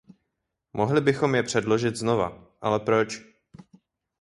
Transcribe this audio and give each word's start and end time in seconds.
Mohli 0.73 1.01
bychom 1.01 1.35
je 1.35 1.43
předložit 1.43 1.95
znova, 1.95 2.47
ale 2.61 2.79
proč? 2.79 3.21